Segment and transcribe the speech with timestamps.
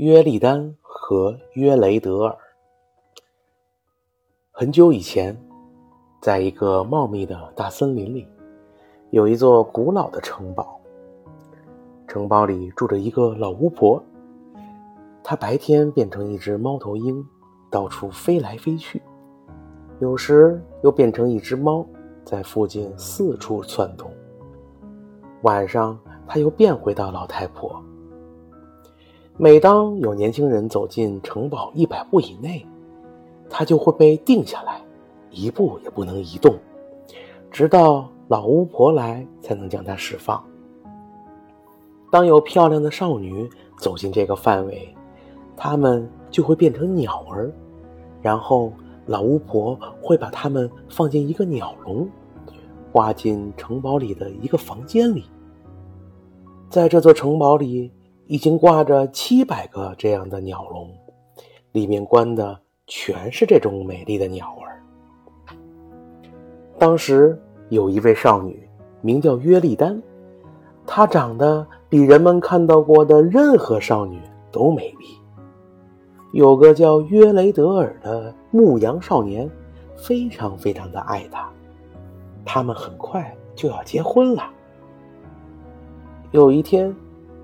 [0.00, 2.38] 约利丹和约雷德尔。
[4.52, 5.36] 很久以前，
[6.22, 8.24] 在一个茂密的大森林里，
[9.10, 10.80] 有一座古老的城堡。
[12.06, 14.00] 城堡里住着一个老巫婆，
[15.24, 17.26] 她白天变成一只猫头鹰，
[17.68, 19.00] 到处飞来飞去；
[19.98, 21.84] 有时又变成一只猫，
[22.24, 24.08] 在附近四处窜动。
[25.42, 27.82] 晚上，她又变回到老太婆。
[29.40, 32.66] 每当有年轻人走进城堡一百步以内，
[33.48, 34.82] 他就会被定下来，
[35.30, 36.56] 一步也不能移动，
[37.48, 40.44] 直到老巫婆来才能将他释放。
[42.10, 44.92] 当有漂亮的少女走进这个范围，
[45.56, 47.48] 她们就会变成鸟儿，
[48.20, 48.72] 然后
[49.06, 52.08] 老巫婆会把它们放进一个鸟笼，
[52.90, 55.26] 挂进城堡里的一个房间里。
[56.68, 57.92] 在这座城堡里。
[58.28, 60.90] 已经挂着七百个这样的鸟笼，
[61.72, 64.78] 里面关的全是这种美丽的鸟儿。
[66.78, 68.68] 当时有一位少女，
[69.00, 70.02] 名叫约丽丹，
[70.86, 74.20] 她长得比人们看到过的任何少女
[74.52, 75.06] 都美丽。
[76.34, 79.50] 有个叫约雷德尔的牧羊少年，
[79.96, 81.50] 非常非常的爱她，
[82.44, 84.42] 他们很快就要结婚了。
[86.30, 86.94] 有一天。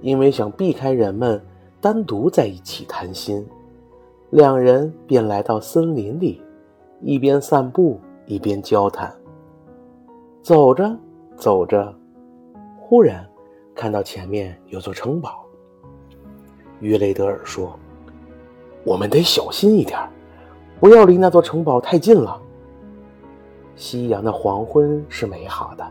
[0.00, 1.40] 因为想避开人们
[1.80, 3.46] 单独在一起谈心，
[4.30, 6.42] 两人便来到森林里，
[7.00, 9.12] 一边散步一边交谈。
[10.42, 10.96] 走着
[11.36, 11.94] 走着，
[12.78, 13.26] 忽然
[13.74, 15.44] 看到前面有座城堡。
[16.80, 17.78] 约雷德尔说
[18.84, 19.98] ：“我们得小心一点，
[20.80, 22.40] 不要离那座城堡太近了。”
[23.76, 25.86] 夕阳的黄昏是美好的，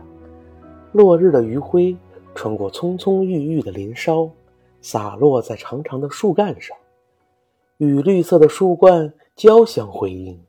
[0.92, 1.96] 落日的余晖。
[2.34, 4.30] 穿过葱葱郁郁的林梢，
[4.80, 6.76] 洒落在长长的树干上，
[7.78, 10.42] 与绿色的树冠交相辉映。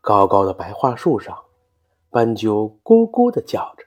[0.00, 1.36] 高高的白桦树上，
[2.10, 3.84] 斑鸠咕咕地叫着，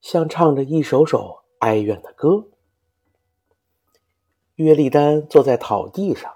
[0.00, 2.46] 像唱着一首首哀怨的歌。
[4.56, 6.32] 约利丹坐在草地上，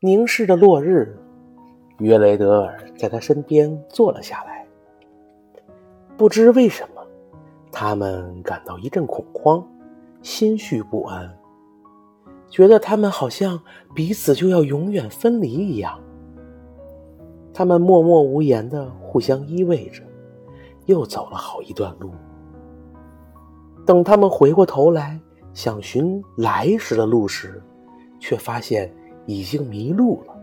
[0.00, 1.18] 凝视着落日。
[1.98, 4.66] 约雷德尔在他身边坐了下来，
[6.16, 7.01] 不知为什么。
[7.84, 9.66] 他们感到一阵恐慌，
[10.22, 11.36] 心绪不安，
[12.48, 13.60] 觉得他们好像
[13.92, 15.98] 彼此就要永远分离一样。
[17.52, 20.00] 他们默默无言的互相依偎着，
[20.86, 22.12] 又走了好一段路。
[23.84, 25.18] 等他们回过头来
[25.52, 27.60] 想寻来时的路时，
[28.20, 28.94] 却发现
[29.26, 30.36] 已经迷路了。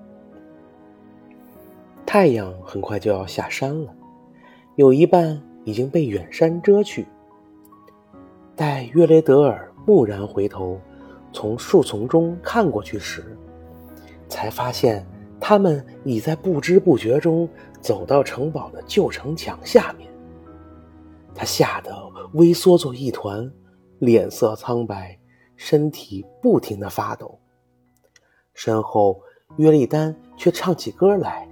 [2.06, 3.96] 太阳很快就要下山了，
[4.76, 7.08] 有一半已经被远山遮去。
[8.60, 10.78] 待约雷德尔蓦然回头，
[11.32, 13.38] 从树丛中看过去时，
[14.28, 15.08] 才发现
[15.40, 17.48] 他们已在不知不觉中
[17.80, 20.12] 走到城堡的旧城墙下面。
[21.34, 21.96] 他吓得
[22.34, 23.50] 微缩作一团，
[24.00, 25.18] 脸色苍白，
[25.56, 27.40] 身体不停地发抖。
[28.54, 29.22] 身后，
[29.56, 31.48] 约利丹却唱起歌来：“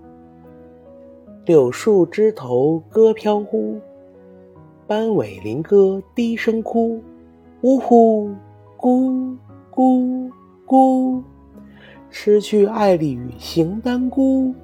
[1.48, 3.80] 柳树枝头歌飘忽。”
[4.88, 7.04] 斑尾林歌低声哭，
[7.62, 8.32] 呜呼，
[8.78, 9.36] 咕
[9.70, 10.32] 咕
[10.66, 11.22] 咕，
[12.10, 14.56] 失去爱侣形单孤，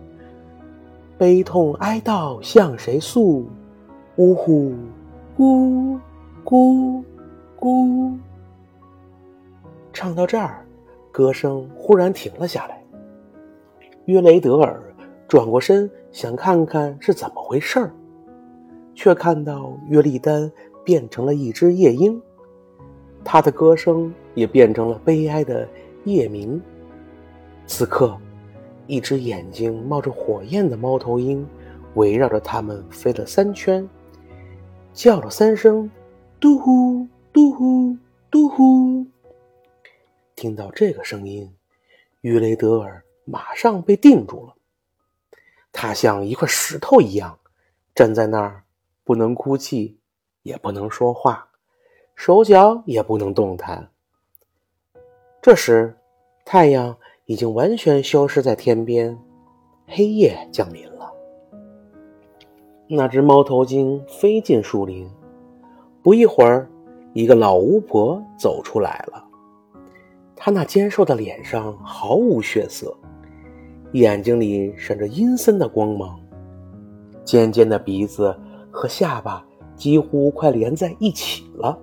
[1.18, 3.46] 悲痛哀悼向谁诉？
[4.16, 4.72] 呜呼，
[5.38, 6.00] 咕
[6.46, 7.04] 咕
[7.60, 8.18] 咕。
[9.92, 10.66] 唱到这儿，
[11.12, 12.82] 歌声忽然停了下来。
[14.06, 14.82] 约雷德尔
[15.28, 17.94] 转过身，想看看是怎么回事儿。
[18.96, 20.52] 却看到约利丹
[20.84, 22.22] 变成了一只夜莺，
[23.24, 25.68] 他的歌声也变成了悲哀的
[26.04, 26.62] 夜鸣。
[27.66, 28.18] 此刻，
[28.88, 31.48] 一只眼睛冒着火焰的猫头鹰
[31.96, 33.88] 围绕着他们飞了三圈，
[34.94, 35.90] 叫了三声
[36.40, 37.98] “嘟呼嘟呼
[38.30, 39.06] 嘟呼”。
[40.36, 41.50] 听到这个声音，
[42.22, 44.54] 于雷德尔马上被定住了，
[45.72, 47.40] 他像一块石头一样
[47.96, 48.64] 站在那儿。
[49.04, 49.98] 不能哭泣，
[50.44, 51.50] 也不能说话，
[52.16, 53.90] 手脚也不能动弹。
[55.42, 55.98] 这时，
[56.46, 56.96] 太阳
[57.26, 59.18] 已经完全消失在天边，
[59.88, 61.12] 黑夜降临了。
[62.88, 65.10] 那只猫头鹰飞进树林，
[66.02, 66.70] 不一会儿，
[67.14, 69.26] 一个老巫婆走出来了。
[70.36, 72.96] 她那尖瘦的脸上毫无血色，
[73.94, 76.20] 眼睛里闪着阴森的光芒，
[77.26, 78.34] 尖尖的鼻子。
[78.74, 81.78] 和下巴几乎快连在一起了。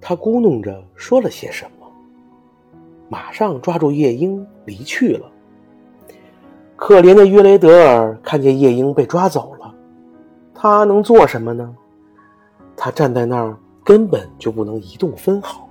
[0.00, 1.86] 他咕哝着说了些什么，
[3.10, 5.30] 马上抓住夜莺离去了。
[6.74, 9.74] 可怜的约雷德尔看见夜莺被抓走了，
[10.54, 11.76] 他能做什么呢？
[12.74, 13.54] 他站在那儿，
[13.84, 15.68] 根本就不能移动分毫。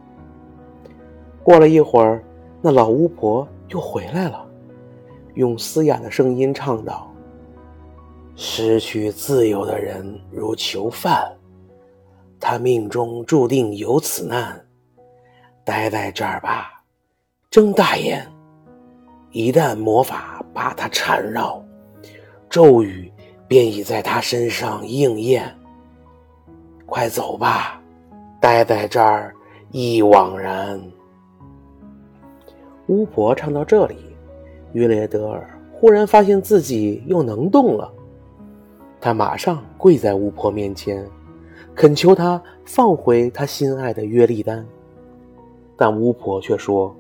[1.42, 2.24] 过了一会儿，
[2.62, 4.46] 那老巫婆又回来了，
[5.34, 7.10] 用嘶哑的声音唱道
[8.40, 11.28] ：“失去自由的人如囚犯，
[12.40, 14.64] 他命中注定有此难。
[15.66, 16.84] 待在这儿吧，
[17.50, 18.32] 睁大眼。
[19.32, 21.66] 一旦魔法把他缠绕，
[22.48, 23.12] 咒语
[23.48, 25.52] 便已在他身上应验。
[26.86, 27.82] 快走吧，
[28.40, 29.34] 待在这儿
[29.72, 30.80] 一枉然。”
[32.86, 33.96] 巫婆唱到这里，
[34.74, 37.92] 约列德尔忽然发现自己又能动了。
[39.00, 41.08] 他马上跪在巫婆面前，
[41.76, 44.66] 恳求她放回他心爱的约利丹。
[45.76, 46.96] 但巫婆却说：“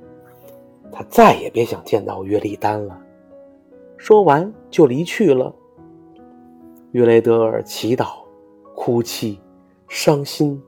[0.91, 2.99] 他再也别想见到约利丹了。”
[3.97, 5.53] 说完就离去了。
[6.91, 8.19] 约雷德尔祈祷、
[8.75, 9.39] 哭泣、
[9.87, 10.61] 伤心，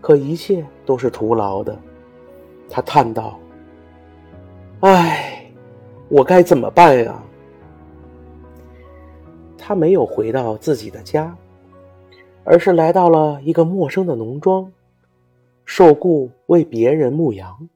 [0.00, 1.78] 可一切都是徒劳的。
[2.68, 3.38] 他叹道。
[4.80, 5.50] 唉，
[6.08, 7.22] 我该怎么办呀？
[9.68, 11.36] 他没有回到自己的家，
[12.44, 14.72] 而是来到了一个陌生的农庄，
[15.64, 17.68] 受雇为别人牧羊。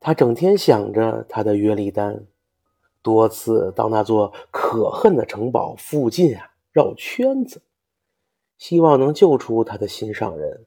[0.00, 2.24] 他整天想着他的约利丹，
[3.02, 7.60] 多次到那座可恨的城堡附近啊绕圈子，
[8.56, 10.64] 希望能救出他的心上人，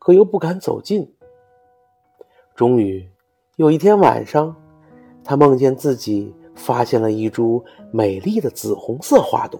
[0.00, 1.14] 可又不敢走近。
[2.56, 3.08] 终于。
[3.54, 4.56] 有一天晚上，
[5.22, 9.58] 他梦见自己发现了一株美丽的紫红色花朵，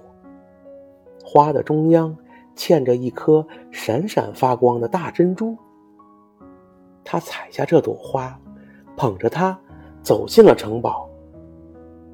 [1.25, 2.15] 花的中央
[2.55, 5.57] 嵌着一颗闪闪发光的大珍珠。
[7.03, 8.39] 他采下这朵花，
[8.99, 9.59] 捧着它
[10.03, 11.09] 走进了城堡。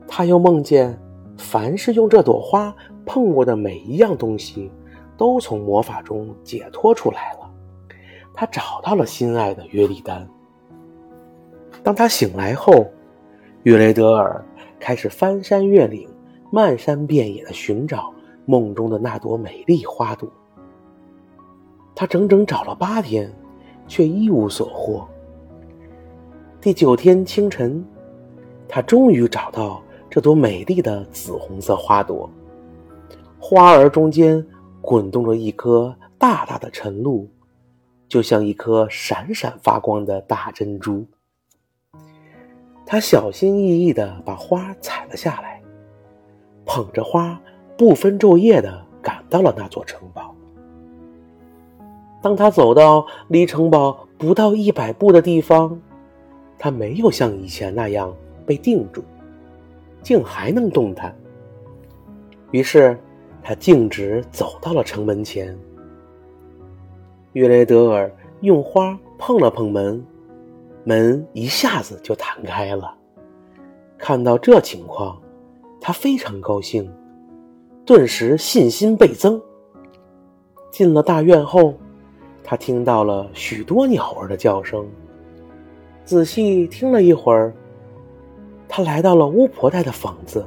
[0.07, 0.97] 他又梦见，
[1.37, 2.73] 凡是用这朵花
[3.05, 4.71] 碰过的每一样东西，
[5.17, 7.51] 都从魔法中解脱出来了。
[8.33, 10.27] 他找到了心爱的约利丹。
[11.83, 12.87] 当他醒来后，
[13.65, 14.45] 约雷德尔
[14.79, 16.09] 开始翻山越岭、
[16.51, 18.13] 漫山遍野的寻找
[18.45, 20.29] 梦中的那朵美丽花朵。
[21.95, 23.33] 他整整找了八天，
[23.89, 25.07] 却一无所获。
[26.61, 27.85] 第九天清晨，
[28.69, 32.29] 他终于找到这朵美丽的紫红色花朵，
[33.39, 34.45] 花儿中间
[34.81, 37.29] 滚动着一颗大大的晨露，
[38.09, 41.07] 就像一颗闪闪发光的大珍珠。
[42.89, 45.61] 他小心翼翼地把花采了下来，
[46.65, 47.39] 捧着花，
[47.77, 50.33] 不分昼夜地赶到了那座城堡。
[52.23, 55.77] 当他走到离城堡不到一百步的地方，
[56.57, 58.15] 他没有像以前那样
[58.47, 59.03] 被定住，
[60.01, 61.13] 竟还能动弹。
[62.53, 62.97] 于是，
[63.43, 65.59] 他径直走到了城门前。
[67.33, 68.11] 约雷德尔
[68.43, 70.03] 用花碰了碰门。
[70.89, 72.97] 门一下子就弹开了。
[73.99, 75.21] 看到这情况，
[75.81, 76.89] 他非常高兴，
[77.85, 79.43] 顿时信心倍增。
[80.71, 81.75] 进了大院后，
[82.45, 84.89] 他听到了许多鸟儿的叫声。
[86.05, 87.53] 仔细听了一会儿，
[88.69, 90.47] 他来到了巫婆带的房子。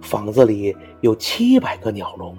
[0.00, 2.34] 房子里有七百个鸟笼，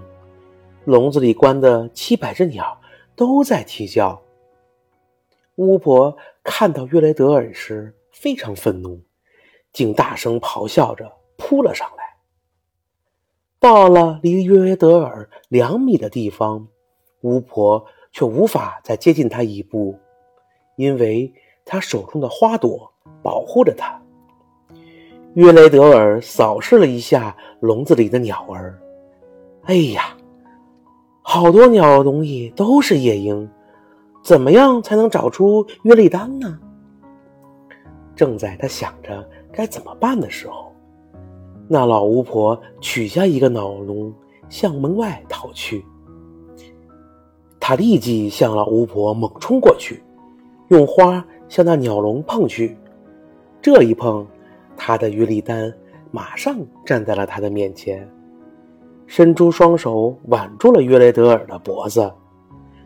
[0.86, 2.76] 笼子里关的七百只鸟
[3.16, 4.20] 都在啼叫。
[5.58, 9.02] 巫婆看到约雷德尔时非常愤怒，
[9.72, 12.04] 竟大声咆哮着扑了上来。
[13.60, 16.68] 到了离约雷德尔两米的地方，
[17.22, 19.98] 巫婆却无法再接近他一步，
[20.76, 21.34] 因为
[21.64, 24.02] 他手中的花朵保护着他。
[25.36, 28.78] 约雷德尔扫视了一下笼子里的鸟儿，
[29.64, 30.18] 哎呀，
[31.22, 33.50] 好多鸟笼里都是夜莺。
[34.24, 36.58] 怎么样才能找出约利丹呢？
[38.16, 40.72] 正在他想着该怎么办的时候，
[41.68, 44.14] 那老巫婆取下一个鸟笼，
[44.48, 45.84] 向门外逃去。
[47.60, 50.02] 他立即向老巫婆猛冲过去，
[50.70, 52.78] 用花向那鸟笼碰去。
[53.62, 54.26] 这一碰，
[54.78, 55.74] 他的约利丹
[56.12, 58.10] 马上站在了他的面前，
[59.06, 62.10] 伸出双手挽住了约雷德尔的脖子。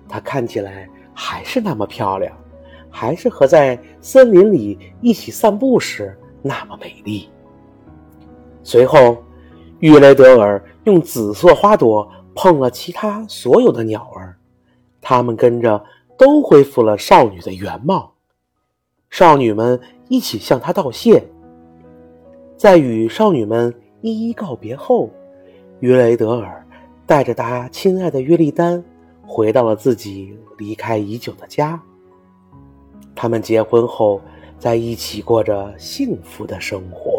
[0.10, 0.90] 他看起来。
[1.20, 2.32] 还是那么漂亮，
[2.92, 7.28] 还是和在森林里一起散步时那么美丽。
[8.62, 9.18] 随后，
[9.80, 14.38] 玉雷德尔用紫色花朵碰了其他所有的鸟儿，
[15.02, 15.84] 它们跟着
[16.20, 18.14] 都恢复了少女的原貌。
[19.10, 21.28] 少女们一起向他道谢。
[22.56, 25.10] 在与少女们一一告别后，
[25.80, 26.64] 约雷德尔
[27.08, 28.84] 带着他亲爱的约利丹
[29.28, 31.80] 回到了自己离开已久的家。
[33.16, 34.22] 他们结婚后，
[34.58, 37.17] 在一起过着幸福的生活。